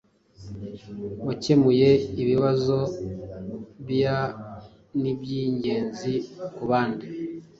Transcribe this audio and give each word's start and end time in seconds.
wakemuye 1.25 1.89
ibibazo 2.21 2.79
bia 3.85 4.19
nibyingenzi 5.01 6.13
kubandi 6.55 7.05